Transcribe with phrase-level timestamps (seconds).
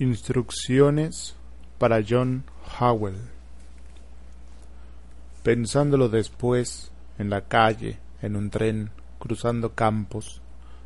[0.00, 1.36] Instrucciones
[1.76, 2.44] para John
[2.80, 3.18] Howell.
[5.42, 8.88] Pensándolo después, en la calle, en un tren,
[9.18, 10.40] cruzando campos,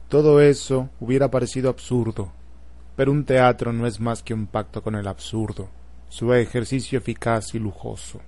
[0.08, 2.32] todo eso hubiera parecido absurdo,
[2.96, 5.68] pero un teatro no es más que un pacto con el absurdo,
[6.08, 8.20] su ejercicio eficaz y lujoso.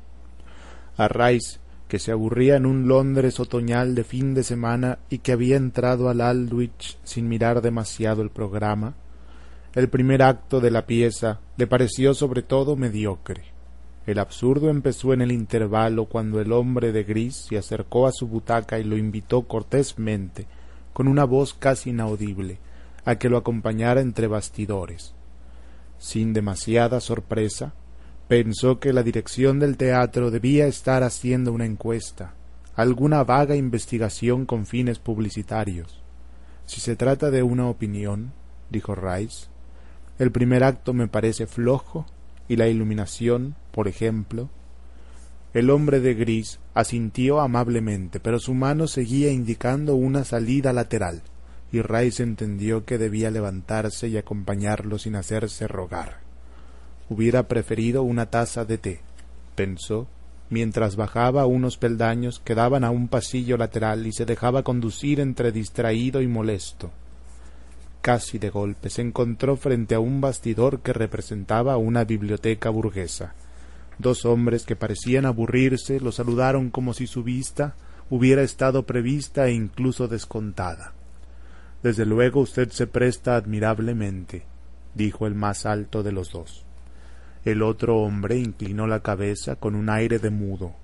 [0.99, 1.59] A Rice,
[1.89, 6.09] que se aburría en un Londres otoñal de fin de semana y que había entrado
[6.09, 8.95] al Aldwych sin mirar demasiado el programa,
[9.77, 13.43] el primer acto de la pieza le pareció sobre todo mediocre.
[14.07, 18.27] El absurdo empezó en el intervalo cuando el hombre de gris se acercó a su
[18.27, 20.47] butaca y lo invitó cortésmente,
[20.95, 22.59] con una voz casi inaudible,
[23.05, 25.13] a que lo acompañara entre bastidores.
[25.99, 27.75] Sin demasiada sorpresa,
[28.29, 32.33] pensó que la dirección del teatro debía estar haciendo una encuesta,
[32.77, 36.01] alguna vaga investigación con fines publicitarios.
[36.65, 38.33] Si se trata de una opinión,
[38.71, 39.49] dijo Rice,
[40.19, 42.07] el primer acto me parece flojo
[42.49, 44.49] y la iluminación, por ejemplo.
[45.53, 51.23] El hombre de gris asintió amablemente, pero su mano seguía indicando una salida lateral,
[51.71, 56.21] y Rice entendió que debía levantarse y acompañarlo sin hacerse rogar.
[57.11, 59.01] Hubiera preferido una taza de té,
[59.55, 60.09] pensó,
[60.49, 65.53] mientras bajaba unos peldaños que daban a un pasillo lateral y se dejaba conducir entre
[65.53, 66.91] distraído y molesto
[68.07, 73.35] casi de golpe se encontró frente a un bastidor que representaba una biblioteca burguesa.
[73.99, 77.75] Dos hombres que parecían aburrirse lo saludaron como si su vista
[78.09, 80.93] hubiera estado prevista e incluso descontada.
[81.83, 84.45] Desde luego usted se presta admirablemente,
[84.95, 86.65] dijo el más alto de los dos.
[87.45, 90.75] El otro hombre inclinó la cabeza con un aire de mudo.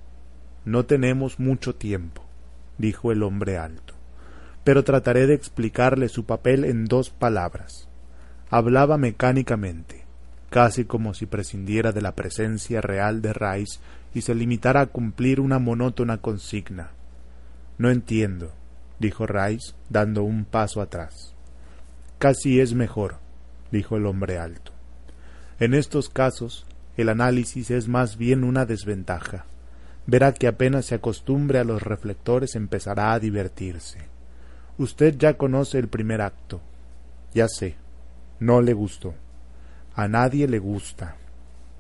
[0.65, 2.25] No tenemos mucho tiempo,
[2.79, 3.92] dijo el hombre alto
[4.65, 7.89] pero trataré de explicarle su papel en dos palabras.
[8.51, 10.05] Hablaba mecánicamente,
[10.51, 13.81] casi como si prescindiera de la presencia real de Rice
[14.15, 16.91] y se limitara a cumplir una monótona consigna.
[17.79, 18.53] No entiendo,
[18.99, 21.35] dijo Rice, dando un paso atrás.
[22.19, 23.17] Casi es mejor,
[23.73, 24.73] dijo el hombre alto.
[25.59, 26.67] En estos casos,
[26.97, 29.47] el análisis es más bien una desventaja.
[30.07, 34.12] Verá que apenas se acostumbre a los reflectores empezará a divertirse.
[34.83, 36.61] Usted ya conoce el primer acto.
[37.33, 37.77] Ya sé.
[38.41, 39.15] No le gustó.
[39.95, 41.15] A nadie le gusta.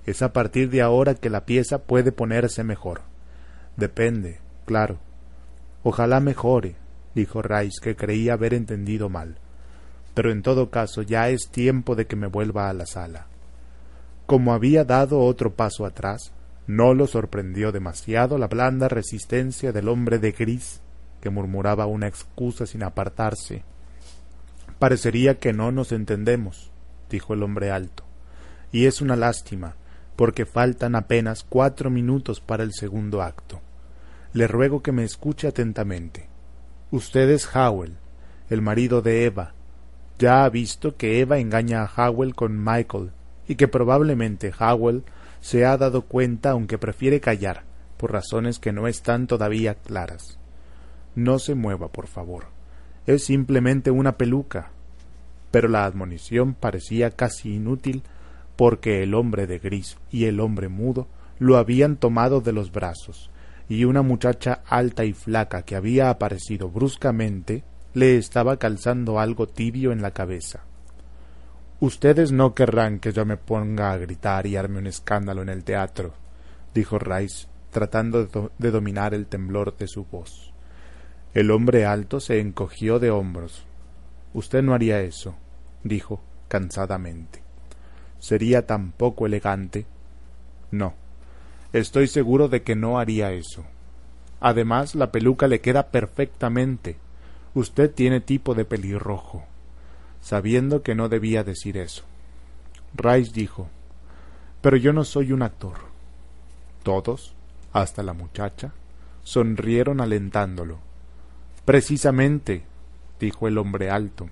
[0.07, 3.01] Es a partir de ahora que la pieza puede ponerse mejor.
[3.77, 5.01] Depende, claro.
[5.83, 6.77] Ojalá mejore,
[7.13, 9.35] dijo Rice, que creía haber entendido mal.
[10.15, 13.27] Pero en todo caso ya es tiempo de que me vuelva a la sala.
[14.27, 16.33] Como había dado otro paso atrás,
[16.69, 20.83] no lo sorprendió demasiado la blanda resistencia del hombre de gris
[21.23, 23.63] que murmuraba una excusa sin apartarse.
[24.79, 26.73] Parecería que no nos entendemos,
[27.09, 28.03] dijo el hombre alto,
[28.73, 29.77] y es una lástima,
[30.17, 33.61] porque faltan apenas cuatro minutos para el segundo acto.
[34.33, 36.29] Le ruego que me escuche atentamente.
[36.91, 37.97] Usted es Howell,
[38.51, 39.55] el marido de Eva.
[40.19, 43.13] Ya ha visto que Eva engaña a Howell con Michael,
[43.47, 45.05] y que probablemente Howell
[45.41, 47.63] se ha dado cuenta aunque prefiere callar,
[47.97, 50.42] por razones que no están todavía claras.
[51.15, 52.47] No se mueva, por favor.
[53.07, 54.71] Es simplemente una peluca.
[55.51, 58.03] Pero la admonición parecía casi inútil
[58.57, 61.07] porque el hombre de gris y el hombre mudo
[61.39, 63.31] lo habían tomado de los brazos,
[63.69, 67.65] y una muchacha alta y flaca que había aparecido bruscamente
[67.95, 70.61] le estaba calzando algo tibio en la cabeza.
[71.81, 75.65] Ustedes no querrán que yo me ponga a gritar y arme un escándalo en el
[75.65, 76.15] teatro,
[76.73, 80.52] dijo Rice, tratando de, de dominar el temblor de su voz.
[81.35, 83.65] El hombre alto se encogió de hombros.
[84.35, 85.35] Usted no haría eso,
[85.83, 87.43] dijo cansadamente.
[88.19, 89.87] Sería tan poco elegante.
[90.71, 90.93] No,
[91.73, 93.65] estoy seguro de que no haría eso.
[94.41, 96.99] Además, la peluca le queda perfectamente.
[97.55, 99.45] Usted tiene tipo de pelirrojo.
[100.21, 102.05] Sabiendo que no debía decir eso.
[102.95, 103.69] Rice dijo
[104.61, 105.77] Pero yo no soy un actor.
[106.83, 107.35] Todos,
[107.73, 108.75] hasta la muchacha,
[109.23, 110.92] sonrieron alentándolo
[111.65, 112.65] Precisamente,
[113.21, 114.29] dijo el hombre alto.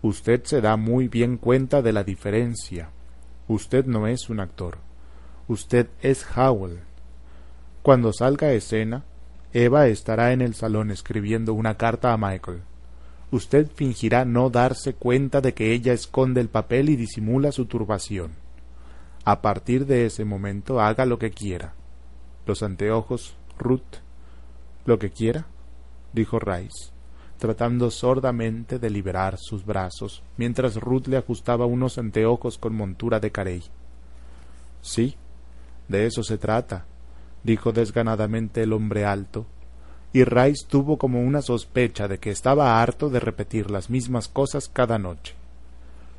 [0.00, 2.90] Usted se da muy bien cuenta de la diferencia.
[3.48, 4.78] Usted no es un actor.
[5.48, 6.82] Usted es Howell.
[7.82, 9.04] Cuando salga a escena,
[9.52, 12.62] Eva estará en el salón escribiendo una carta a Michael.
[13.32, 18.34] Usted fingirá no darse cuenta de que ella esconde el papel y disimula su turbación.
[19.24, 21.74] A partir de ese momento haga lo que quiera.
[22.46, 23.96] Los anteojos, Ruth,
[24.84, 25.46] lo que quiera
[26.16, 26.90] dijo Rice.
[27.38, 33.30] tratando sordamente de liberar sus brazos, mientras Ruth le ajustaba unos anteojos con montura de
[33.30, 33.62] carey.
[34.80, 35.16] Sí,
[35.86, 36.86] de eso se trata,
[37.44, 39.44] dijo desganadamente el hombre alto,
[40.14, 44.70] y Rice tuvo como una sospecha de que estaba harto de repetir las mismas cosas
[44.70, 45.34] cada noche.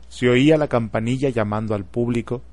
[0.10, 2.44] Se oía la campanilla llamando al público,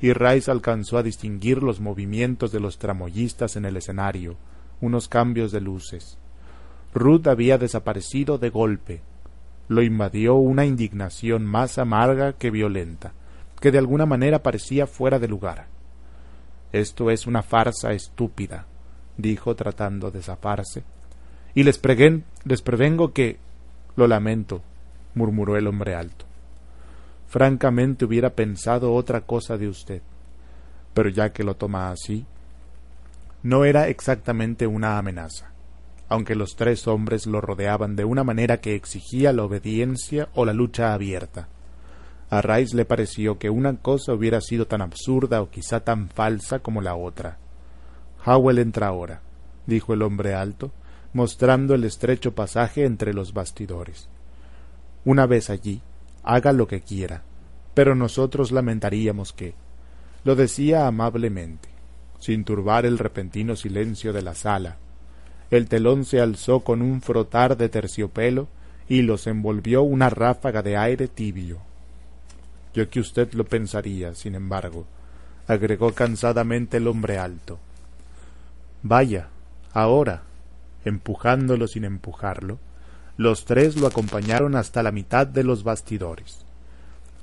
[0.00, 4.34] y Rice alcanzó a distinguir los movimientos de los tramoyistas en el escenario,
[4.80, 6.18] unos cambios de luces.
[6.94, 9.00] Ruth había desaparecido de golpe.
[9.68, 13.12] Lo invadió una indignación más amarga que violenta,
[13.60, 15.66] que de alguna manera parecía fuera de lugar.
[16.72, 18.66] Esto es una farsa estúpida,
[19.16, 20.84] dijo tratando de zafarse.
[21.54, 21.80] Y les,
[22.44, 23.38] les prevengo que...
[23.96, 24.62] Lo lamento,
[25.14, 26.24] murmuró el hombre alto.
[27.26, 30.02] Francamente hubiera pensado otra cosa de usted.
[30.94, 32.24] Pero ya que lo toma así,
[33.42, 35.52] no era exactamente una amenaza,
[36.08, 40.52] aunque los tres hombres lo rodeaban de una manera que exigía la obediencia o la
[40.52, 41.48] lucha abierta.
[42.30, 46.58] A Rice le pareció que una cosa hubiera sido tan absurda o quizá tan falsa
[46.58, 47.38] como la otra.
[48.24, 49.22] Howell entra ahora,
[49.66, 50.72] dijo el hombre alto,
[51.12, 54.08] mostrando el estrecho pasaje entre los bastidores.
[55.04, 55.80] Una vez allí,
[56.22, 57.22] haga lo que quiera,
[57.74, 59.54] pero nosotros lamentaríamos que.
[60.24, 61.68] Lo decía amablemente,
[62.18, 64.76] sin turbar el repentino silencio de la sala.
[65.50, 68.48] El telón se alzó con un frotar de terciopelo
[68.88, 71.58] y los envolvió una ráfaga de aire tibio.
[72.74, 74.86] Yo que usted lo pensaría, sin embargo,
[75.46, 77.58] agregó cansadamente el hombre alto.
[78.82, 79.28] Vaya,
[79.72, 80.22] ahora,
[80.84, 82.58] empujándolo sin empujarlo,
[83.16, 86.44] los tres lo acompañaron hasta la mitad de los bastidores.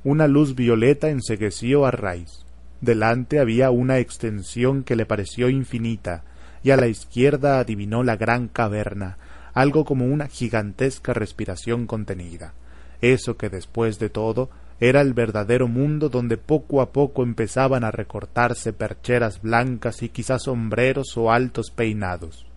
[0.04, 2.44] Una luz violeta ensegueció a Rice.
[2.82, 6.24] Delante había una extensión que le pareció infinita,
[6.66, 9.20] y a la izquierda adivinó la gran caverna,
[9.54, 12.56] algo como una gigantesca respiración contenida.
[13.02, 17.92] Eso que después de todo era el verdadero mundo donde poco a poco empezaban a
[17.92, 22.48] recortarse percheras blancas y quizás sombreros o altos peinados.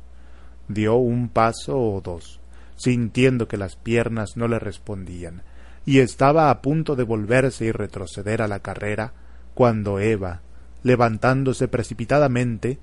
[0.69, 2.41] Dio un paso o dos,
[2.77, 5.43] sintiendo que las piernas no le respondían,
[5.85, 9.13] y estaba a punto de volverse y retroceder a la carrera,
[9.53, 10.41] cuando Eva,
[10.83, 12.79] levantándose precipitadamente,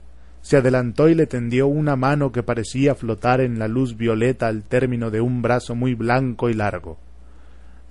[0.45, 4.61] se adelantó y le tendió una mano que parecía flotar en la luz violeta al
[4.61, 6.99] término de un brazo muy blanco y largo.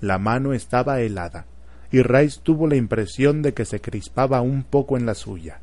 [0.01, 1.47] La mano estaba helada,
[1.91, 5.59] y Rice tuvo la impresión de que se crispaba un poco en la suya.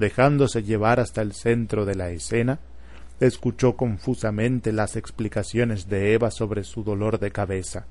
[0.00, 2.58] Dejándose llevar hasta el centro de la escena,
[3.20, 7.86] escuchó confusamente las explicaciones de Eva sobre su dolor de cabeza,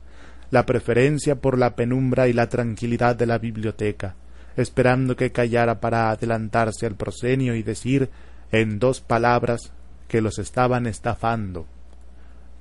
[0.49, 4.15] la preferencia por la penumbra y la tranquilidad de la biblioteca,
[4.61, 8.09] esperando que callara para adelantarse al proscenio y decir
[8.51, 9.73] en dos palabras
[10.07, 11.65] que los estaban estafando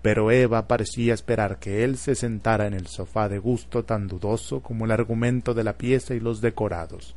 [0.03, 4.61] pero Eva parecía esperar que él se sentara en el sofá de gusto tan dudoso
[4.61, 7.15] como el argumento de la pieza y los decorados,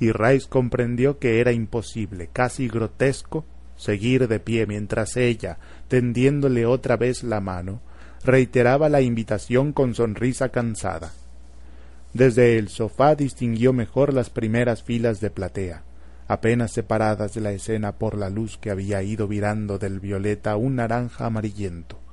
[0.00, 3.44] y Rice comprendió que era imposible, casi grotesco,
[3.76, 5.58] seguir de pie mientras ella,
[5.88, 7.80] tendiéndole otra vez la mano,
[8.24, 11.12] reiteraba la invitación con sonrisa cansada.
[12.14, 15.82] Desde el sofá distinguió mejor las primeras filas de platea,
[16.26, 20.56] apenas separadas de la escena por la luz que había ido virando del violeta a
[20.56, 22.04] un naranja amarillento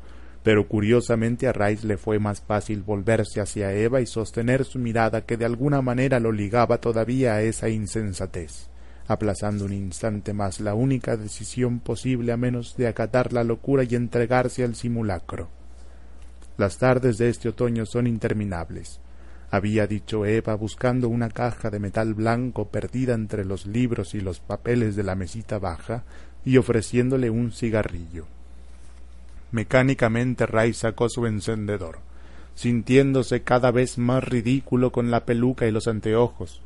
[0.44, 5.21] pero curiosamente a Rice le fue más fácil volverse hacia Eva y sostener su mirada
[5.21, 8.69] que de alguna manera lo ligaba todavía a esa insensatez,
[9.07, 13.95] aplazando un instante más la única decisión posible a menos de acatar la locura y
[13.95, 15.49] entregarse al simulacro.
[16.57, 18.99] Las tardes de este otoño son interminables,
[19.52, 24.40] había dicho Eva buscando una caja de metal blanco perdida entre los libros y los
[24.40, 26.04] papeles de la mesita baja
[26.46, 28.26] y ofreciéndole un cigarrillo.
[29.52, 32.00] Mecánicamente Ray sacó su encendedor,
[32.56, 36.62] sintiéndose cada vez más ridículo con la peluca y los anteojos.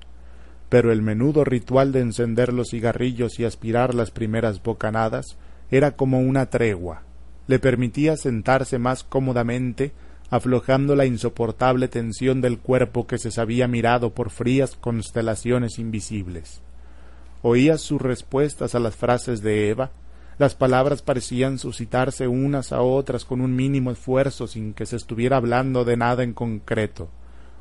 [0.69, 5.37] Pero el menudo ritual de encender los cigarrillos y aspirar las primeras bocanadas
[5.71, 7.01] era como una tregua.
[7.47, 9.91] Le permitía sentarse más cómodamente,
[10.29, 16.61] aflojando la insoportable tensión del cuerpo que se sabía mirado por frías constelaciones invisibles.
[17.41, 19.91] Oía sus respuestas a las frases de Eva,
[20.37, 25.37] las palabras parecían suscitarse unas a otras con un mínimo esfuerzo sin que se estuviera
[25.37, 27.09] hablando de nada en concreto.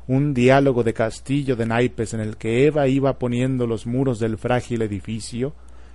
[0.07, 4.37] Un diálogo de castillo de naipes en el que Eva iba poniendo los muros del
[4.37, 5.53] frágil edificio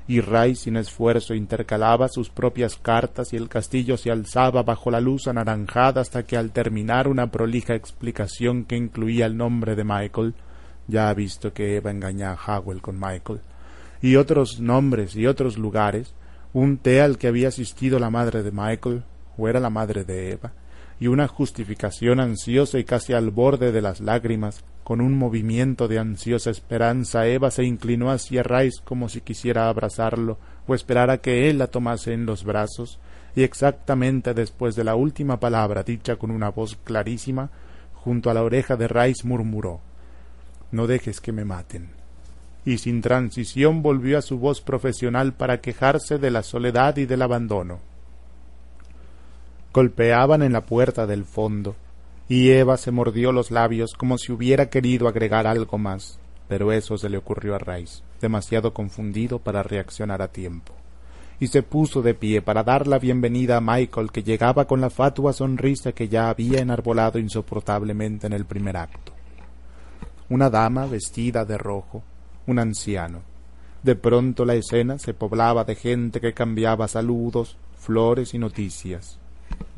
[0.09, 5.00] y Ray sin esfuerzo intercalaba sus propias cartas y el castillo se alzaba bajo la
[5.00, 10.35] luz anaranjada hasta que al terminar una prolija explicación que incluía el nombre de Michael,
[10.88, 13.40] ya ha visto que Eva engaña a Howell con Michael,
[14.02, 16.14] y otros nombres y otros lugares,
[16.52, 19.04] un té al que había asistido la madre de Michael,
[19.37, 20.52] o era la madre de Eva,
[21.00, 25.99] y una justificación ansiosa y casi al borde de las lágrimas, con un movimiento de
[25.99, 31.59] ansiosa esperanza, Eva se inclinó hacia Rice como si quisiera abrazarlo o esperara que él
[31.59, 33.00] la tomase en los brazos,
[33.35, 37.50] y exactamente después de la última palabra dicha con una voz clarísima,
[37.95, 39.80] junto a la oreja de Rice murmuró
[40.71, 41.90] No dejes que me maten.
[42.66, 47.23] Y sin transición volvió a su voz profesional para quejarse de la soledad y del
[47.23, 47.89] abandono.
[49.73, 51.77] Golpeaban en la puerta del fondo,
[52.29, 56.99] y Eva se mordió los labios como si hubiera querido agregar algo más, pero eso
[56.99, 60.75] se le ocurrió a Rice, demasiado confundido para reaccionar a tiempo
[61.41, 64.91] y se puso de pie para dar la bienvenida a Michael, que llegaba con la
[64.91, 69.12] fatua sonrisa que ya había enarbolado insoportablemente en el primer acto.
[70.29, 72.03] Una dama vestida de rojo,
[72.47, 73.23] un anciano.
[73.83, 79.20] De pronto la escena se poblaba de gente que cambiaba saludos, flores y noticias.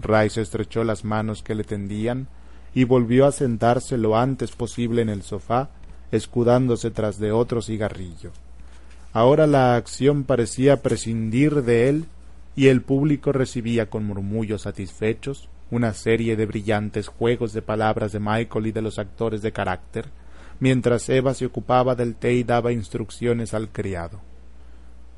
[0.01, 2.29] Rice estrechó las manos que le tendían
[2.75, 5.71] y volvió a sentarse lo antes posible en el sofá,
[6.11, 8.33] escudándose tras de otro cigarrillo.
[9.13, 12.07] Ahora la acción parecía prescindir de él
[12.57, 18.21] y el público recibía con murmullos satisfechos una serie de brillantes juegos de palabras de
[18.21, 20.07] Michael y de los actores de carácter,
[20.61, 24.21] mientras Eva se ocupaba del té y daba instrucciones al criado.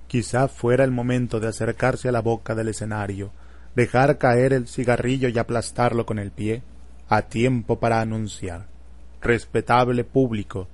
[0.06, 3.32] Quizá fuera el momento de acercarse a la boca del escenario,
[3.74, 6.62] dejar caer el cigarrillo y aplastarlo con el pie,
[7.08, 8.66] a tiempo para anunciar
[9.24, 10.68] respetable público,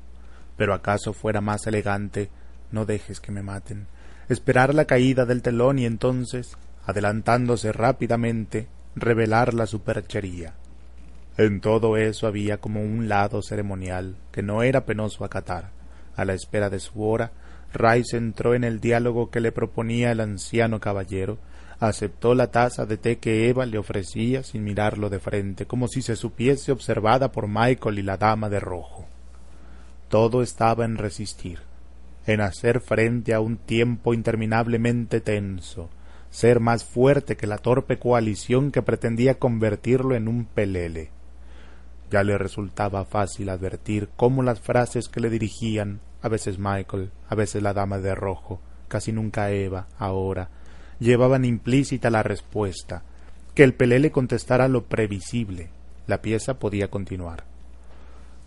[0.57, 2.28] pero acaso fuera más elegante
[2.73, 3.87] no dejes que me maten,
[4.28, 10.54] esperar la caída del telón y entonces, adelantándose rápidamente, revelar la superchería.
[11.37, 15.71] En todo eso había como un lado ceremonial que no era penoso acatar.
[16.16, 17.33] A la espera de su hora,
[17.73, 21.38] Rice entró en el diálogo que le proponía el anciano caballero,
[21.80, 26.02] aceptó la taza de té que Eva le ofrecía sin mirarlo de frente, como si
[26.02, 29.06] se supiese observada por Michael y la dama de rojo.
[30.08, 31.60] Todo estaba en resistir
[32.26, 35.88] en hacer frente a un tiempo interminablemente tenso,
[36.30, 41.10] ser más fuerte que la torpe coalición que pretendía convertirlo en un pelele.
[42.10, 47.34] Ya le resultaba fácil advertir cómo las frases que le dirigían, a veces Michael, a
[47.34, 50.50] veces la dama de rojo, casi nunca Eva, ahora,
[51.00, 53.02] llevaban implícita la respuesta,
[53.54, 55.71] que el pelele contestara lo previsible.
[56.07, 57.45] La pieza podía continuar.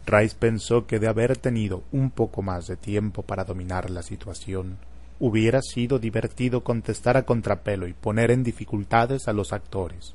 [0.05, 4.77] Rice pensó que de haber tenido un poco más de tiempo para dominar la situación,
[5.19, 10.13] hubiera sido divertido contestar a contrapelo y poner en dificultades a los actores,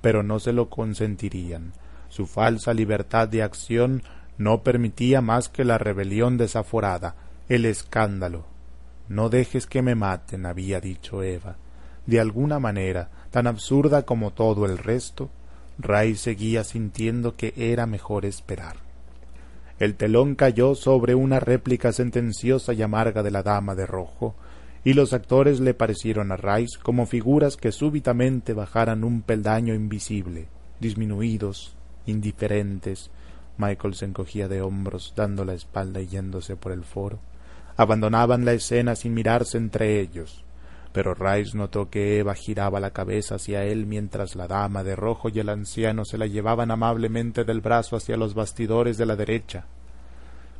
[0.00, 1.72] pero no se lo consentirían.
[2.08, 4.02] Su falsa libertad de acción
[4.38, 7.14] no permitía más que la rebelión desaforada,
[7.48, 8.46] el escándalo.
[9.08, 11.56] No dejes que me maten, había dicho Eva.
[12.08, 15.28] De alguna manera, tan absurda como todo el resto,
[15.78, 18.76] Rice seguía sintiendo que era mejor esperar.
[19.78, 24.34] El telón cayó sobre una réplica sentenciosa y amarga de la dama de rojo,
[24.84, 30.48] y los actores le parecieron a Rice como figuras que súbitamente bajaran un peldaño invisible,
[30.80, 33.10] disminuidos, indiferentes.
[33.58, 37.18] Michael se encogía de hombros, dando la espalda y yéndose por el foro.
[37.76, 40.46] Abandonaban la escena sin mirarse entre ellos
[40.92, 45.28] pero Rice notó que Eva giraba la cabeza hacia él mientras la dama de rojo
[45.28, 49.66] y el anciano se la llevaban amablemente del brazo hacia los bastidores de la derecha.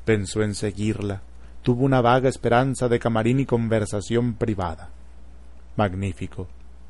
[0.05, 1.23] Pensó en seguirla.
[1.63, 4.91] Tuvo una vaga esperanza de camarín y conversación privada.
[5.77, 6.47] Magnífico,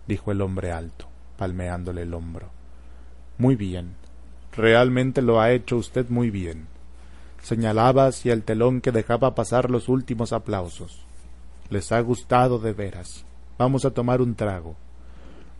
[0.07, 2.51] dijo el hombre alto, palmeándole el hombro.
[3.39, 3.95] Muy bien.
[4.53, 6.67] Realmente lo ha hecho usted muy bien.
[7.43, 11.05] Señalaba hacia el telón que dejaba pasar los últimos aplausos.
[11.71, 13.25] Les ha gustado de veras.
[13.59, 14.77] Vamos a tomar un trago.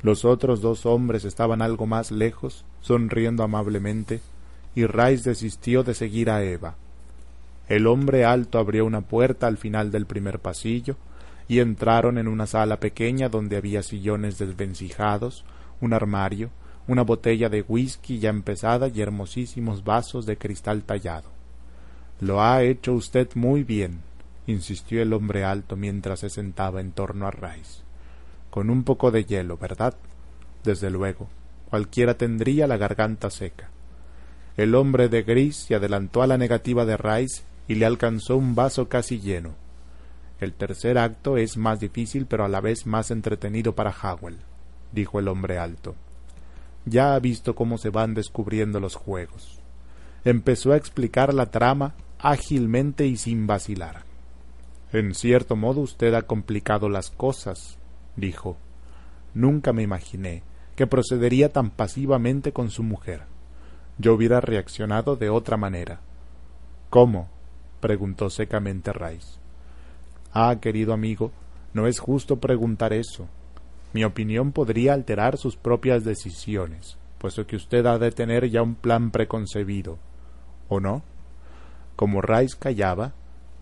[0.03, 4.21] Los otros dos hombres estaban algo más lejos, sonriendo amablemente,
[4.77, 6.77] y Rice desistió de seguir a Eva.
[7.69, 10.95] El hombre alto abrió una puerta al final del primer pasillo,
[11.49, 15.45] y entraron en una sala pequeña donde había sillones desvencijados,
[15.81, 16.51] un armario,
[16.87, 21.31] una botella de whisky ya empezada y hermosísimos vasos de cristal tallado.
[22.21, 24.03] Lo ha hecho usted muy bien,
[24.47, 27.88] insistió el hombre alto mientras se sentaba en torno a Rice
[28.51, 29.95] con un poco de hielo, ¿verdad?
[30.65, 31.29] Desde luego,
[31.71, 33.69] cualquiera tendría la garganta seca.
[34.57, 38.55] El hombre de gris se adelantó a la negativa de Rice y le alcanzó un
[38.55, 39.55] vaso casi lleno.
[40.41, 44.39] El tercer acto es más difícil pero a la vez más entretenido para Howell,
[44.93, 45.95] dijo el hombre alto.
[46.87, 49.61] Ya ha visto cómo se van descubriendo los juegos.
[50.25, 54.03] Empezó a explicar la trama ágilmente y sin vacilar.
[54.93, 57.79] En cierto modo usted ha complicado las cosas,
[58.19, 58.57] dijo.
[59.35, 60.43] Nunca me imaginé
[60.77, 63.23] que procedería tan pasivamente con su mujer.
[63.99, 66.01] Yo hubiera reaccionado de otra manera.
[66.91, 67.29] ¿Cómo?
[67.81, 69.39] preguntó secamente Rice.
[70.33, 71.33] Ah, querido amigo,
[71.75, 73.27] no es justo preguntar eso.
[73.93, 78.75] Mi opinión podría alterar sus propias decisiones, puesto que usted ha de tener ya un
[78.75, 79.99] plan preconcebido.
[80.69, 81.03] ¿O no?
[81.97, 83.13] Como Rice callaba,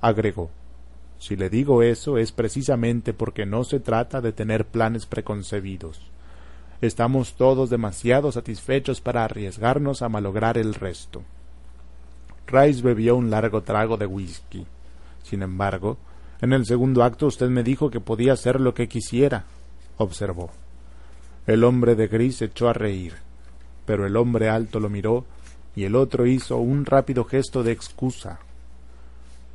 [0.01, 0.51] agregó
[1.19, 6.01] Si le digo eso es precisamente porque no se trata de tener planes preconcebidos.
[6.81, 11.23] Estamos todos demasiado satisfechos para arriesgarnos a malograr el resto.
[12.47, 14.67] Rice bebió un largo trago de whisky.
[15.23, 15.97] Sin embargo,
[16.41, 19.45] en el segundo acto usted me dijo que podía hacer lo que quisiera,
[19.97, 20.51] observó.
[21.47, 23.15] El hombre de gris echó a reír,
[23.87, 25.25] pero el hombre alto lo miró
[25.75, 28.39] y el otro hizo un rápido gesto de excusa.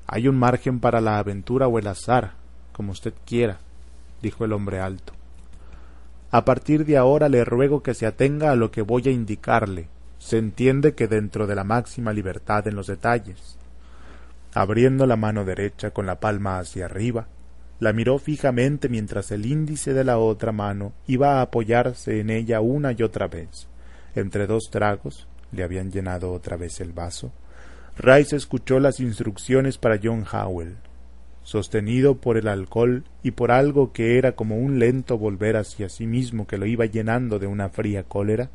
[0.07, 2.33] Hay un margen para la aventura o el azar,
[2.73, 3.59] como usted quiera,
[4.21, 5.13] dijo el hombre alto.
[6.31, 9.87] A partir de ahora le ruego que se atenga a lo que voy a indicarle.
[10.17, 13.57] Se entiende que dentro de la máxima libertad en los detalles.
[14.53, 17.27] Abriendo la mano derecha con la palma hacia arriba,
[17.79, 22.61] la miró fijamente mientras el índice de la otra mano iba a apoyarse en ella
[22.61, 23.67] una y otra vez.
[24.15, 27.31] Entre dos tragos, le habían llenado otra vez el vaso,
[27.97, 30.77] Rice escuchó las instrucciones para John Howell.
[31.43, 36.07] Sostenido por el alcohol y por algo que era como un lento volver hacia sí
[36.07, 38.49] mismo que lo iba llenando de una fría cólera,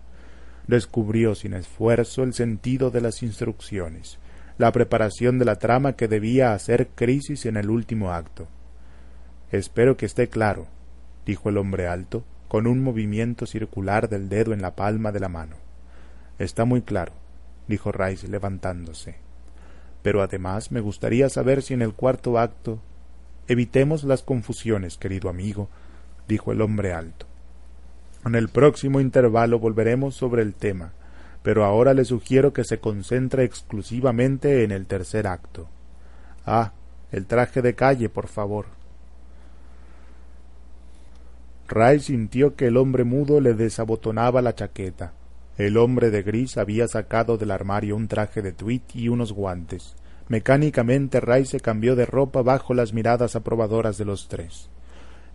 [0.66, 4.18] descubrió sin esfuerzo el sentido de las instrucciones
[4.58, 8.48] la preparación de la trama que debía hacer Crisis en el último acto.
[9.52, 10.66] Espero que esté claro,
[11.26, 15.28] dijo el hombre alto, con un movimiento circular del dedo en la palma de la
[15.28, 15.56] mano.
[16.38, 17.12] Está muy claro,
[17.68, 19.25] dijo Rice levantándose.
[20.06, 22.78] Pero además me gustaría saber si en el cuarto acto.
[23.48, 25.68] Evitemos las confusiones, querido amigo,
[26.28, 27.26] dijo el hombre alto.
[28.24, 30.92] En el próximo intervalo volveremos sobre el tema
[31.46, 35.68] pero ahora le sugiero que se concentre exclusivamente en el tercer acto.
[36.44, 36.72] Ah,
[37.12, 38.66] el traje de calle, por favor.
[41.68, 45.12] Ray sintió que el hombre mudo le desabotonaba la chaqueta.
[45.56, 49.96] El hombre de gris había sacado del armario un traje de tweed y unos guantes.
[50.28, 54.68] Mecánicamente Ray se cambió de ropa bajo las miradas aprobadoras de los tres.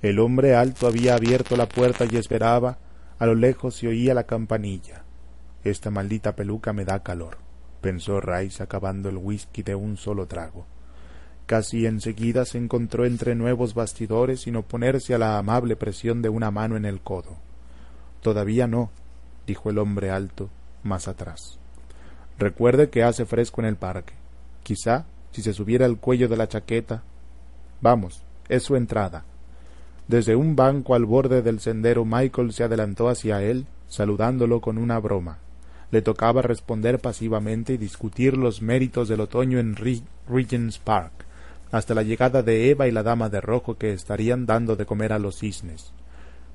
[0.02, 2.78] El hombre alto había abierto la puerta y esperaba.
[3.18, 5.04] A lo lejos se oía la campanilla.
[5.64, 7.38] Esta maldita peluca me da calor,
[7.82, 10.66] pensó Rice acabando el whisky de un solo trago.
[11.46, 16.50] Casi enseguida se encontró entre nuevos bastidores sin oponerse a la amable presión de una
[16.50, 17.38] mano en el codo.
[18.22, 18.92] Todavía no,
[19.52, 20.50] dijo el hombre alto,
[20.84, 21.60] más atrás.
[22.38, 24.14] Recuerde que hace fresco en el parque.
[24.64, 27.04] Quizá, si se subiera el cuello de la chaqueta.
[27.82, 29.24] Vamos, es su entrada.
[30.08, 35.00] Desde un banco al borde del sendero Michael se adelantó hacia él, saludándolo con una
[35.00, 35.40] broma
[35.92, 41.12] le tocaba responder pasivamente y discutir los méritos del otoño en Regent's Park,
[41.72, 45.12] hasta la llegada de Eva y la dama de rojo que estarían dando de comer
[45.14, 45.92] a los cisnes.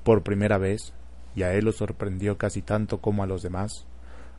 [0.03, 0.91] Por primera vez,
[1.37, 3.85] y a él lo sorprendió casi tanto como a los demás,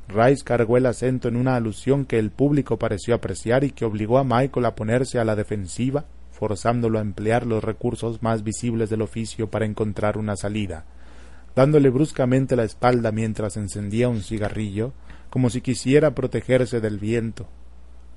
[0.08, 4.18] Rice cargó el acento en una alusión que el público pareció apreciar y que obligó
[4.18, 9.02] a Michael a ponerse a la defensiva, forzándolo a emplear los recursos más visibles del
[9.02, 10.86] oficio para encontrar una salida,
[11.54, 14.92] dándole bruscamente la espalda mientras encendía un cigarrillo,
[15.30, 17.46] como si quisiera protegerse del viento.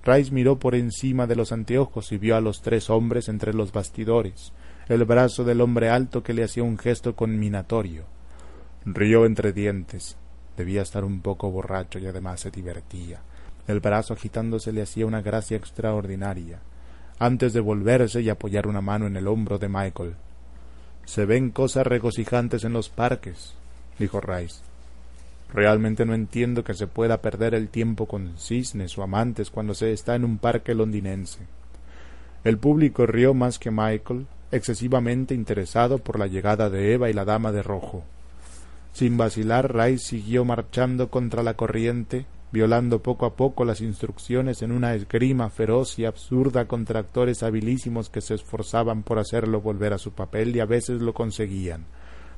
[0.04, 3.72] Rice miró por encima de los anteojos y vio a los tres hombres entre los
[3.72, 4.54] bastidores,
[4.90, 8.06] el brazo del hombre alto que le hacía un gesto conminatorio.
[8.86, 10.18] Rió entre dientes.
[10.58, 13.20] Debía estar un poco borracho y además se divertía.
[13.68, 16.60] El brazo agitándose le hacía una gracia extraordinaria,
[17.20, 20.16] antes de volverse y apoyar una mano en el hombro de Michael.
[21.06, 23.54] Se ven cosas regocijantes en los parques,
[24.00, 24.62] dijo Rice.
[25.54, 29.94] Realmente no entiendo que se pueda perder el tiempo con cisnes o amantes cuando se
[29.94, 31.40] está en un parque londinense.
[32.44, 37.26] El público rió más que Michael, excesivamente interesado por la llegada de Eva y la
[37.26, 38.04] dama de rojo.
[38.94, 44.72] Sin vacilar, Rice siguió marchando contra la corriente, violando poco a poco las instrucciones en
[44.72, 49.98] una esgrima feroz y absurda contra actores habilísimos que se esforzaban por hacerlo volver a
[49.98, 51.86] su papel y a veces lo conseguían.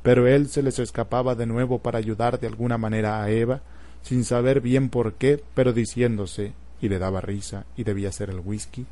[0.04, 3.62] Pero él se les escapaba de nuevo para ayudar de alguna manera a Eva,
[4.04, 8.42] sin saber bien por qué, pero diciéndose, y le daba risa, y debía ser el
[8.42, 8.86] whisky,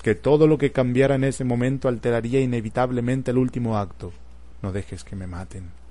[0.00, 4.12] que todo lo que cambiara en ese momento alteraría inevitablemente el último acto.
[4.62, 5.85] No dejes que me maten.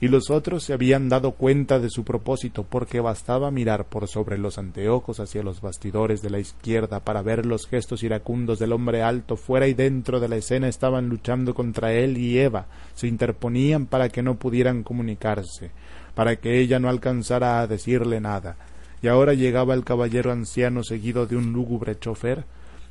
[0.00, 4.36] Y los otros se habían dado cuenta de su propósito porque bastaba mirar por sobre
[4.36, 9.02] los anteojos hacia los bastidores de la izquierda para ver los gestos iracundos del hombre
[9.02, 12.66] alto fuera y dentro de la escena estaban luchando contra él y Eva.
[12.94, 15.70] Se interponían para que no pudieran comunicarse
[16.16, 18.56] para que ella no alcanzara a decirle nada.
[19.02, 22.46] Y ahora llegaba el caballero anciano seguido de un lúgubre chofer.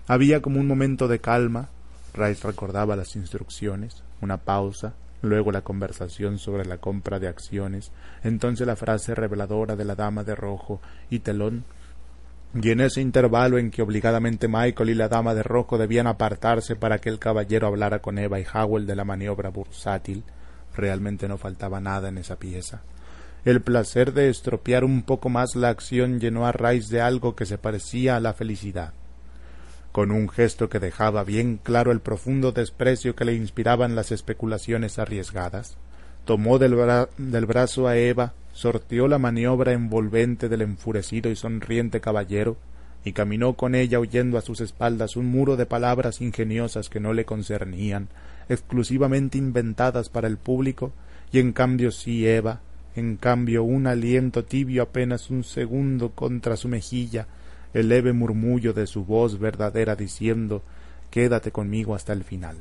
[0.07, 1.69] Había como un momento de calma.
[2.13, 4.93] Rice recordaba las instrucciones una pausa
[5.25, 7.91] luego la conversación sobre la compra de acciones,
[8.23, 11.65] entonces la frase reveladora de la dama de rojo y telón,
[12.53, 16.75] y en ese intervalo en que obligadamente Michael y la dama de rojo debían apartarse
[16.75, 20.23] para que el caballero hablara con Eva y Howell de la maniobra bursátil,
[20.75, 22.81] realmente no faltaba nada en esa pieza.
[23.43, 27.45] El placer de estropear un poco más la acción llenó a Rice de algo que
[27.45, 28.93] se parecía a la felicidad
[29.95, 34.99] con un gesto que dejaba bien claro el profundo desprecio que le inspiraban las especulaciones
[34.99, 35.77] arriesgadas,
[36.25, 36.75] tomó del,
[37.45, 42.57] brazo a Eva, sorteó la maniobra envolvente del enfurecido y sonriente caballero,
[43.05, 47.13] y caminó con ella oyendo a sus espaldas un muro de palabras ingeniosas que no
[47.13, 48.09] le concernían,
[48.49, 50.91] exclusivamente inventadas para el público,
[51.31, 52.59] y en cambio sí Eva,
[52.97, 57.27] en cambio un aliento tibio apenas un segundo contra su mejilla,
[57.75, 60.63] el leve murmullo de su voz verdadera diciendo
[61.11, 62.55] Quédate conmigo hasta el final,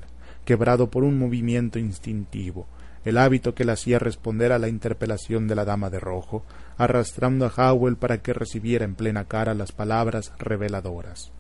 [0.45, 2.67] quebrado por un movimiento instintivo,
[3.05, 6.45] el hábito que le hacía responder a la interpelación de la dama de rojo,
[6.79, 11.31] arrastrando a Howell para que recibiera en plena cara las palabras reveladoras.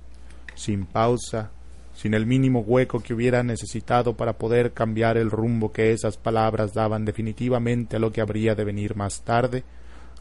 [0.54, 1.50] Sin pausa,
[1.96, 6.74] sin el mínimo hueco que hubiera necesitado para poder cambiar el rumbo que esas palabras
[6.74, 9.64] daban definitivamente a lo que habría de venir más tarde,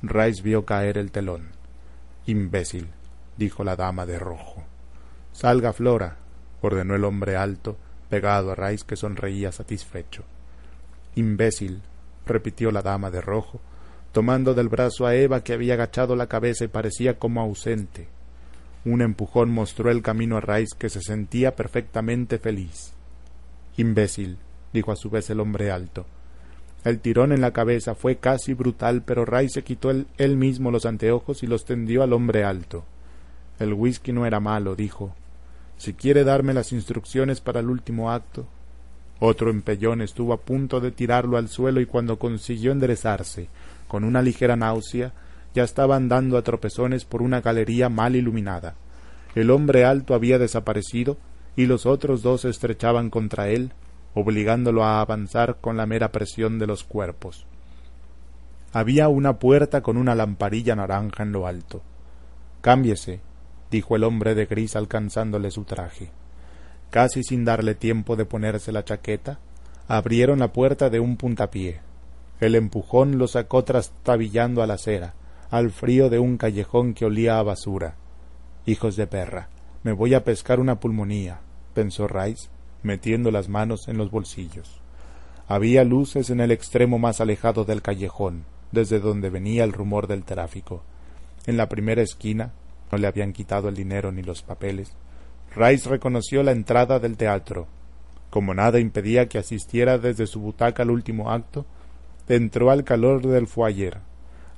[0.01, 1.49] Rice vio caer el telón.
[2.25, 2.87] Imbécil,
[3.37, 4.63] dijo la dama de rojo.
[5.31, 6.17] Salga, Flora,
[6.61, 7.77] ordenó el hombre alto,
[8.09, 10.23] pegado a Rice, que sonreía satisfecho.
[11.15, 11.81] Imbécil,
[12.25, 13.59] repitió la dama de rojo,
[14.11, 18.07] tomando del brazo a Eva, que había agachado la cabeza y parecía como ausente.
[18.85, 22.93] Un empujón mostró el camino a Rice, que se sentía perfectamente feliz.
[23.77, 24.37] Imbécil,
[24.71, 26.05] dijo a su vez el hombre alto.
[26.83, 30.85] El tirón en la cabeza fue casi brutal, pero Rice se quitó él mismo los
[30.85, 32.83] anteojos y los tendió al hombre alto.
[33.59, 35.15] El whisky no era malo, dijo.
[35.77, 38.45] Si quiere darme las instrucciones para el último acto.
[39.19, 43.47] Otro empellón estuvo a punto de tirarlo al suelo y cuando consiguió enderezarse,
[43.87, 45.13] con una ligera náusea,
[45.53, 48.75] ya estaba andando a tropezones por una galería mal iluminada.
[49.35, 51.17] El hombre alto había desaparecido
[51.55, 53.71] y los otros dos se estrechaban contra él,
[54.13, 57.45] obligándolo a avanzar con la mera presión de los cuerpos.
[58.71, 61.81] Había una puerta con una lamparilla naranja en lo alto.
[62.61, 63.21] Cámbiese,
[63.73, 66.11] dijo el hombre de gris alcanzándole su traje.
[66.91, 69.39] Casi sin darle tiempo de ponerse la chaqueta,
[69.87, 71.81] abrieron la puerta de un puntapié.
[72.39, 75.15] El empujón lo sacó trastabillando a la acera,
[75.49, 77.95] al frío de un callejón que olía a basura.
[78.67, 79.49] Hijos de perra,
[79.81, 81.41] me voy a pescar una pulmonía,
[81.73, 82.49] pensó Rice,
[82.83, 84.81] metiendo las manos en los bolsillos.
[85.47, 90.25] Había luces en el extremo más alejado del callejón, desde donde venía el rumor del
[90.25, 90.83] tráfico.
[91.47, 92.53] En la primera esquina,
[92.93, 94.95] no le habían quitado el dinero ni los papeles.
[95.55, 97.65] Rice reconoció la entrada del teatro.
[98.29, 101.65] Como nada impedía que asistiera desde su butaca al último acto,
[102.29, 103.97] entró al calor del foyer,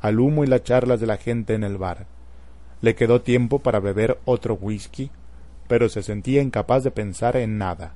[0.02, 2.08] al humo y las charlas de la gente en el bar.
[2.82, 5.10] Le quedó tiempo para beber otro whisky,
[5.69, 7.93] pero se sentía incapaz de pensar en nada.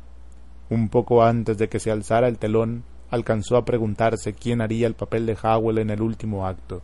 [0.69, 4.93] Un poco antes de que se alzara el telón, alcanzó a preguntarse quién haría el
[4.93, 6.81] papel de Howell en el último acto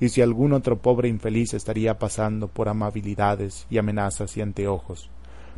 [0.00, 5.10] y si algún otro pobre infeliz estaría pasando por amabilidades y amenazas y anteojos.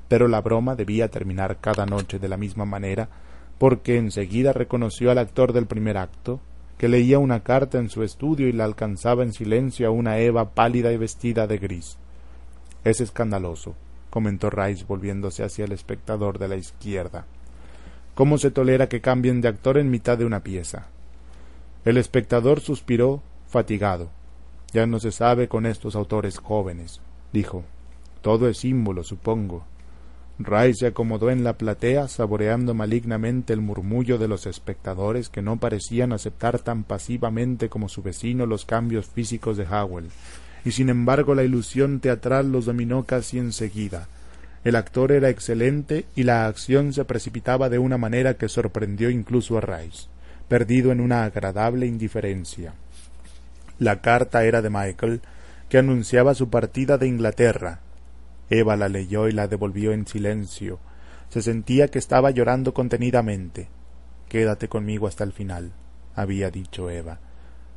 [0.08, 3.08] Pero la broma debía terminar cada noche de la misma manera,
[3.58, 6.40] porque enseguida reconoció al actor del primer acto,
[6.78, 10.54] que leía una carta en su estudio y la alcanzaba en silencio a una Eva
[10.54, 11.98] pálida y vestida de gris.
[12.84, 13.74] Es escandaloso,
[14.10, 17.26] comentó Rice volviéndose hacia el espectador de la izquierda.
[18.14, 20.86] ¿Cómo se tolera que cambien de actor en mitad de una pieza?
[21.84, 24.10] El espectador suspiró, fatigado.
[24.72, 27.00] Ya no se sabe con estos autores jóvenes,
[27.32, 27.64] dijo.
[28.20, 29.64] Todo es símbolo, supongo.
[30.38, 35.56] Ray se acomodó en la platea, saboreando malignamente el murmullo de los espectadores que no
[35.56, 40.10] parecían aceptar tan pasivamente como su vecino los cambios físicos de Howell,
[40.64, 44.06] y sin embargo la ilusión teatral los dominó casi enseguida.
[44.62, 49.58] El actor era excelente y la acción se precipitaba de una manera que sorprendió incluso
[49.58, 50.06] a Rice,
[50.46, 52.74] perdido en una agradable indiferencia.
[53.78, 55.20] La carta era de Michael,
[55.68, 57.80] que anunciaba su partida de Inglaterra.
[58.50, 60.80] Eva la leyó y la devolvió en silencio.
[61.28, 63.68] Se sentía que estaba llorando contenidamente.
[64.28, 65.72] Quédate conmigo hasta el final,
[66.14, 67.20] había dicho Eva.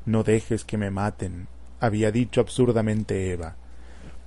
[0.05, 1.47] No dejes que me maten,
[1.79, 3.55] había dicho absurdamente Eva.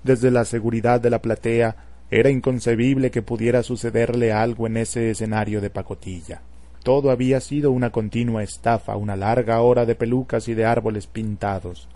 [0.02, 1.76] Desde la seguridad de la platea
[2.10, 6.42] era inconcebible que pudiera sucederle algo en ese escenario de pacotilla.
[6.85, 11.88] Todo había sido una continua estafa, una larga hora de pelucas y de árboles pintados.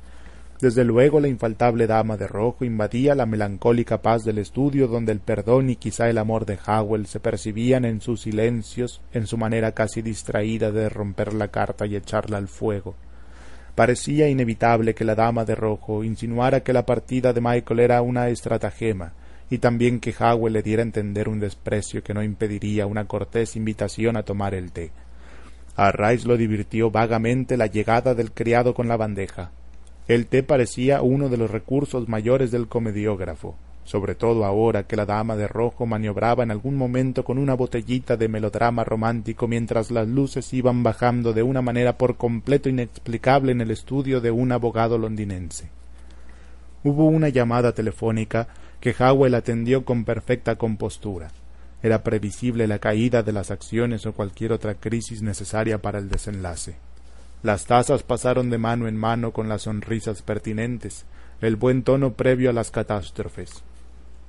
[0.62, 5.20] Desde luego la infaltable dama de rojo invadía la melancólica paz del estudio donde el
[5.20, 9.72] perdón y quizá el amor de Howell se percibían en sus silencios, en su manera
[9.72, 12.94] casi distraída de romper la carta y echarla al fuego.
[13.74, 18.30] Parecía inevitable que la dama de rojo insinuara que la partida de Michael era una
[18.30, 19.12] estratagema,
[19.50, 23.56] y también que Howell le diera a entender un desprecio que no impediría una cortés
[23.56, 24.90] invitación a tomar el té.
[25.76, 29.50] A Rice lo divirtió vagamente la llegada del criado con la bandeja.
[30.08, 35.06] El té parecía uno de los recursos mayores del comediógrafo, sobre todo ahora que la
[35.06, 40.06] dama de rojo maniobraba en algún momento con una botellita de melodrama romántico mientras las
[40.06, 44.98] luces iban bajando de una manera por completo inexplicable en el estudio de un abogado
[44.98, 45.70] londinense.
[46.84, 48.48] Hubo una llamada telefónica
[48.80, 51.30] que Howell atendió con perfecta compostura.
[51.82, 56.76] Era previsible la caída de las acciones o cualquier otra crisis necesaria para el desenlace.
[57.42, 61.04] Las tazas pasaron de mano en mano con las sonrisas pertinentes,
[61.40, 63.62] el buen tono previo a las catástrofes.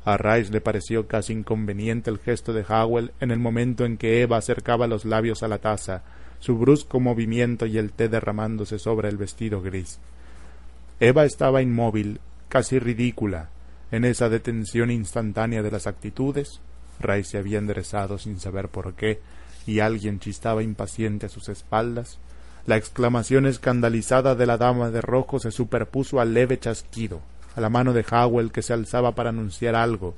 [0.06, 4.22] A Rice le pareció casi inconveniente el gesto de Howell en el momento en que
[4.22, 6.04] Eva acercaba los labios a la taza,
[6.40, 10.00] su brusco movimiento y el té derramándose sobre el vestido gris.
[11.00, 13.50] Eva estaba inmóvil, casi ridícula,
[13.92, 16.62] en esa detención instantánea de las actitudes.
[17.00, 19.20] Rice se había enderezado sin saber por qué,
[19.66, 22.20] y alguien chistaba impaciente a sus espaldas.
[22.66, 27.22] La exclamación escandalizada de la dama de rojo se superpuso al leve chasquido,
[27.56, 30.16] a la mano de Howell que se alzaba para anunciar algo,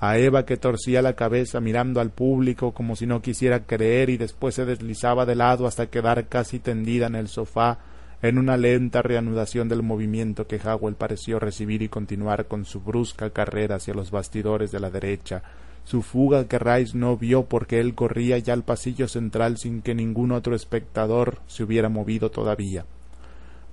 [0.00, 4.16] a Eva que torcía la cabeza mirando al público como si no quisiera creer y
[4.16, 7.78] después se deslizaba de lado hasta quedar casi tendida en el sofá
[8.24, 13.28] en una lenta reanudación del movimiento que Howell pareció recibir y continuar con su brusca
[13.28, 15.42] carrera hacia los bastidores de la derecha,
[15.84, 19.94] su fuga que Rice no vio porque él corría ya al pasillo central sin que
[19.94, 22.86] ningún otro espectador se hubiera movido todavía.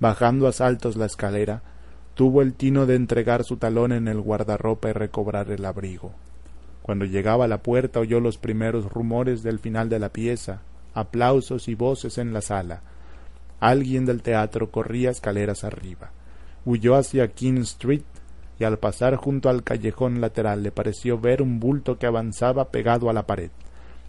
[0.00, 1.62] Bajando a saltos la escalera,
[2.14, 6.12] tuvo el tino de entregar su talón en el guardarropa y recobrar el abrigo.
[6.82, 10.60] Cuando llegaba a la puerta oyó los primeros rumores del final de la pieza,
[10.92, 12.82] aplausos y voces en la sala.
[13.62, 16.10] Alguien del teatro corría escaleras arriba.
[16.64, 18.02] Huyó hacia King Street
[18.58, 23.08] y al pasar junto al callejón lateral le pareció ver un bulto que avanzaba pegado
[23.08, 23.52] a la pared.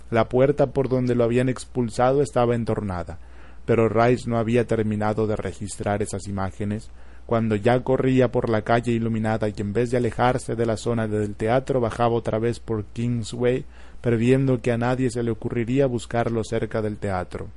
[0.09, 3.19] La puerta por donde lo habían expulsado estaba entornada,
[3.67, 6.89] pero Rice no había terminado de registrar esas imágenes
[7.27, 11.07] cuando ya corría por la calle iluminada y en vez de alejarse de la zona
[11.07, 13.65] del teatro bajaba otra vez por Kingsway,
[14.01, 17.49] previendo que a nadie se le ocurriría buscarlo cerca del teatro.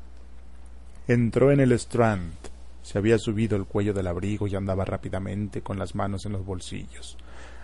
[1.09, 2.33] Entró en el Strand,
[2.83, 6.45] se había subido el cuello del abrigo y andaba rápidamente con las manos en los
[6.45, 7.16] bolsillos,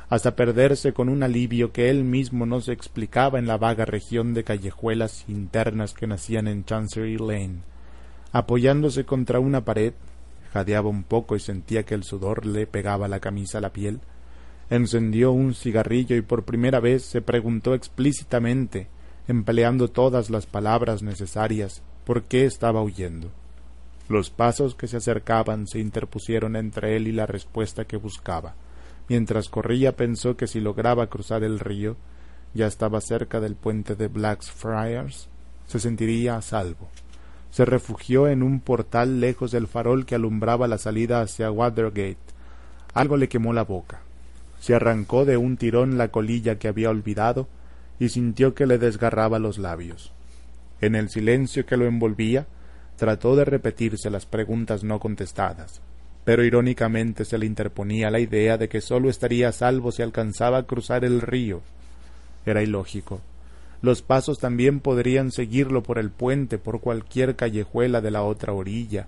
[0.09, 4.33] hasta perderse con un alivio que él mismo no se explicaba en la vaga región
[4.33, 7.63] de callejuelas internas que nacían en Chancery Lane.
[8.31, 9.95] Apoyándose contra una pared,
[10.53, 13.99] jadeaba un poco y sentía que el sudor le pegaba la camisa a la piel.
[14.71, 18.87] Encendió un cigarrillo y por primera vez se preguntó explícitamente,
[19.27, 23.31] empleando todas las palabras necesarias, por qué estaba huyendo.
[24.09, 28.55] Los pasos que se acercaban se interpusieron entre él y la respuesta que buscaba.
[29.09, 31.97] Mientras corría pensó que si lograba cruzar el río,
[32.55, 35.29] ya estaba cerca del puente de Blackfriars,
[35.67, 36.89] se sentiría a salvo.
[37.51, 42.17] Se refugió en un portal lejos del farol que alumbraba la salida hacia Watergate.
[42.95, 44.01] Algo le quemó la boca.
[44.61, 47.49] Se arrancó de un tirón la colilla que había olvidado
[47.99, 50.13] y sintió que le desgarraba los labios.
[50.83, 52.49] En el silencio que lo envolvía,
[52.97, 55.81] trató de repetirse las preguntas no contestadas,
[56.25, 60.59] pero irónicamente se le interponía la idea de que sólo estaría a salvo si alcanzaba
[60.59, 61.63] a cruzar el río.
[62.45, 63.21] Era ilógico.
[63.81, 69.07] Los pasos también podrían seguirlo por el puente, por cualquier callejuela de la otra orilla,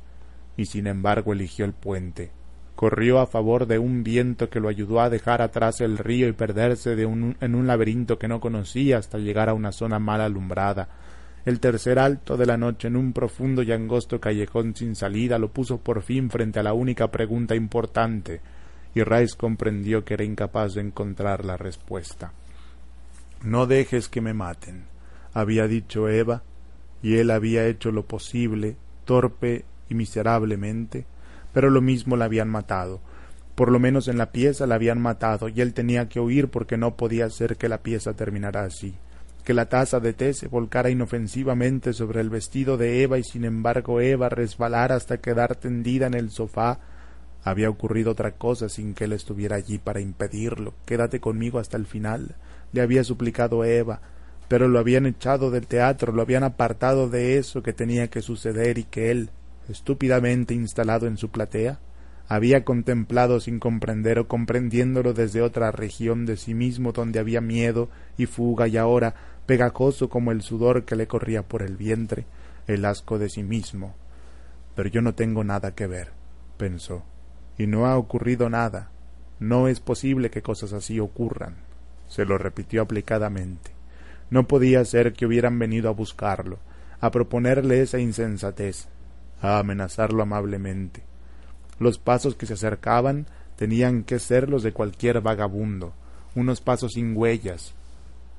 [0.57, 2.31] y sin embargo eligió el puente.
[2.77, 6.33] Corrió a favor de un viento que lo ayudó a dejar atrás el río y
[6.33, 10.89] perderse en un laberinto que no conocía hasta llegar a una zona mal alumbrada,
[11.45, 15.53] el tercer alto de la noche en un profundo y angosto callejón sin salida lo
[15.53, 18.41] puso por fin frente a la única pregunta importante,
[18.95, 22.33] y Rice comprendió que era incapaz de encontrar la respuesta.
[23.43, 24.85] No dejes que me maten,
[25.35, 26.43] había dicho Eva,
[27.03, 31.05] y él había hecho lo posible, torpe y miserablemente,
[31.53, 33.01] pero lo mismo la habían matado.
[33.55, 36.79] Por lo menos en la pieza la habían matado, y él tenía que huir porque
[36.79, 38.95] no podía ser que la pieza terminara así
[39.45, 43.45] que la taza de té se volcara inofensivamente sobre el vestido de Eva y sin
[43.45, 46.81] embargo Eva resbalara hasta quedar tendida en el sofá.
[47.45, 50.73] Había ocurrido otra cosa sin que él estuviera allí para impedirlo.
[50.87, 52.37] Quédate conmigo hasta el final.
[52.73, 54.01] Le había suplicado Eva,
[54.49, 58.79] pero lo habían echado del teatro, lo habían apartado de eso que tenía que suceder
[58.79, 59.29] y que él,
[59.69, 61.79] estúpidamente instalado en su platea,
[62.29, 67.91] había contemplado sin comprender o comprendiéndolo desde otra región de sí mismo donde había miedo
[68.17, 69.15] y fuga y ahora,
[69.47, 72.25] pegajoso como el sudor que le corría por el vientre,
[72.67, 73.95] el asco de sí mismo.
[74.75, 76.11] Pero yo no tengo nada que ver,
[76.57, 77.05] pensó,
[77.59, 78.91] y no ha ocurrido nada.
[79.39, 81.57] No es posible que cosas así ocurran.
[82.09, 83.73] Se lo repitió aplicadamente.
[84.31, 86.59] No podía ser que hubieran venido a buscarlo,
[87.01, 88.89] a proponerle esa insensatez,
[89.41, 91.03] a amenazarlo amablemente.
[91.79, 93.27] Los pasos que se acercaban
[93.57, 95.93] tenían que ser los de cualquier vagabundo,
[96.35, 97.75] unos pasos sin huellas.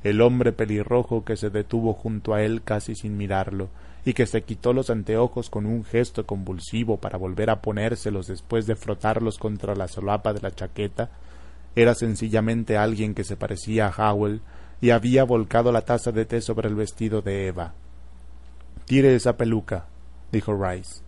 [0.05, 3.69] El hombre pelirrojo que se detuvo junto a él casi sin mirarlo,
[4.05, 8.67] y que se quitó los anteojos con un gesto convulsivo para volver a ponérselos después
[8.67, 11.09] de frotarlos contra la solapa de la chaqueta,
[11.75, 14.41] era sencillamente alguien que se parecía a Howell
[14.79, 17.73] y había volcado la taza de té sobre el vestido de Eva.
[18.85, 19.87] Tire esa peluca,
[20.31, 21.01] dijo Rice.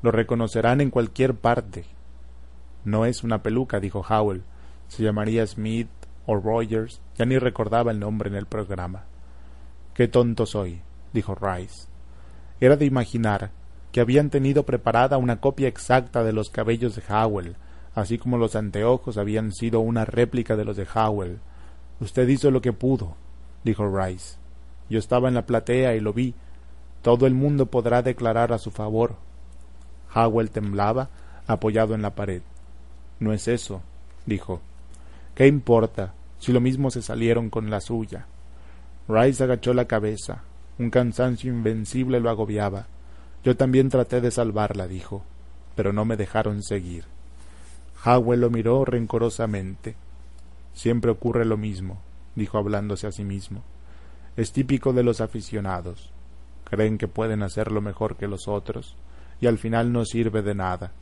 [0.00, 1.86] Lo reconocerán en cualquier parte.
[2.84, 4.44] No es una peluca, dijo Howell.
[4.86, 5.88] Se llamaría Smith
[6.26, 7.00] o Rogers.
[7.16, 9.04] Ya ni recordaba el nombre en el programa.
[9.94, 10.80] Qué tonto soy,
[11.12, 11.86] dijo Rice.
[12.60, 13.50] Era de imaginar
[13.92, 17.56] que habían tenido preparada una copia exacta de los cabellos de Howell,
[17.94, 21.38] así como los anteojos habían sido una réplica de los de Howell.
[22.00, 23.14] Usted hizo lo que pudo,
[23.62, 24.36] dijo Rice.
[24.90, 26.34] Yo estaba en la platea y lo vi.
[27.02, 29.16] Todo el mundo podrá declarar a su favor.
[30.14, 31.10] Howell temblaba,
[31.46, 32.42] apoyado en la pared.
[33.20, 33.82] No es eso,
[34.26, 34.60] dijo.
[35.34, 38.26] ¿Qué importa si lo mismo se salieron con la suya?
[39.08, 40.42] Rice agachó la cabeza.
[40.78, 42.86] Un cansancio invencible lo agobiaba.
[43.42, 45.24] Yo también traté de salvarla, dijo,
[45.74, 47.04] pero no me dejaron seguir.
[48.04, 49.96] Howell lo miró rencorosamente.
[50.72, 52.00] Siempre ocurre lo mismo,
[52.36, 53.62] dijo hablándose a sí mismo.
[54.36, 56.12] Es típico de los aficionados.
[56.64, 58.96] Creen que pueden hacerlo mejor que los otros,
[59.40, 60.92] y al final no sirve de nada.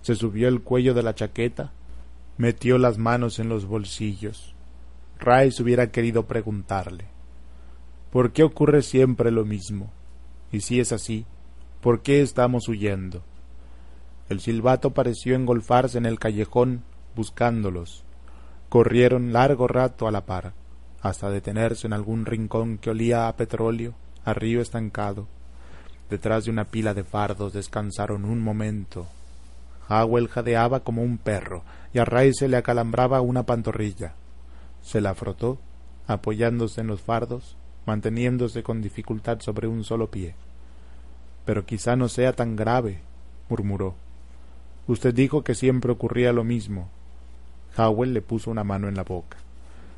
[0.00, 1.72] Se subió el cuello de la chaqueta,
[2.38, 4.54] metió las manos en los bolsillos.
[5.18, 7.06] Rice hubiera querido preguntarle
[8.12, 9.90] ¿Por qué ocurre siempre lo mismo?
[10.50, 11.26] Y si es así,
[11.82, 13.22] ¿por qué estamos huyendo?
[14.30, 18.04] El silbato pareció engolfarse en el callejón buscándolos.
[18.68, 20.54] Corrieron largo rato a la par,
[21.02, 25.26] hasta detenerse en algún rincón que olía a petróleo, a río estancado.
[26.08, 29.06] Detrás de una pila de fardos descansaron un momento.
[29.88, 34.14] Howell jadeaba como un perro y a Ray se le acalambraba una pantorrilla.
[34.82, 35.58] Se la frotó,
[36.06, 40.34] apoyándose en los fardos, manteniéndose con dificultad sobre un solo pie.
[41.44, 43.00] Pero quizá no sea tan grave,
[43.48, 43.94] murmuró.
[44.86, 46.88] Usted dijo que siempre ocurría lo mismo.
[47.76, 49.38] Howell le puso una mano en la boca.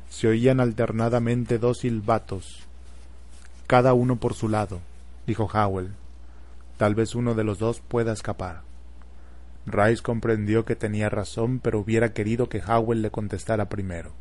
[0.09, 2.67] Se oían alternadamente dos silbatos,
[3.71, 4.81] cada uno por su lado,
[5.25, 5.91] dijo Howell.
[6.75, 8.63] Tal vez uno de los dos pueda escapar.
[9.65, 14.13] Rice comprendió que tenía razón, pero hubiera querido que Howell le contestara primero.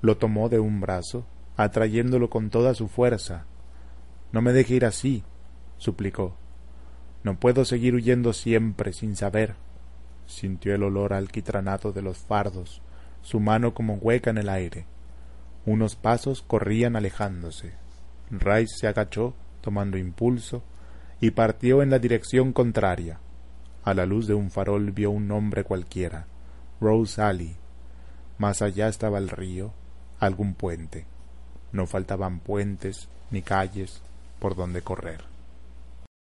[0.00, 3.44] Lo tomó de un brazo, atrayéndolo con toda su fuerza.
[4.32, 5.22] No me deje ir así,
[5.76, 6.36] suplicó.
[7.22, 9.54] No puedo seguir huyendo siempre sin saber.
[10.26, 12.80] Sintió el olor alquitranato de los fardos,
[13.20, 14.86] su mano como hueca en el aire.
[15.66, 17.74] Unos pasos corrían alejándose.
[18.30, 20.62] Rice se agachó, tomando impulso,
[21.20, 23.20] y partió en la dirección contraria.
[23.82, 26.26] A la luz de un farol vio un nombre cualquiera,
[26.80, 27.56] Rose Alley.
[28.36, 29.72] Más allá estaba el río,
[30.18, 31.06] algún puente.
[31.72, 34.02] No faltaban puentes ni calles
[34.38, 35.29] por donde correr.